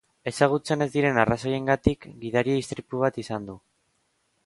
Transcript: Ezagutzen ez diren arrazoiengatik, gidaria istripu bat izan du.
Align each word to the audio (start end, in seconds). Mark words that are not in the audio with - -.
Ezagutzen 0.29 0.83
ez 0.85 0.87
diren 0.95 1.19
arrazoiengatik, 1.25 2.09
gidaria 2.25 2.65
istripu 2.65 3.07
bat 3.07 3.25
izan 3.27 3.51
du. 3.53 3.61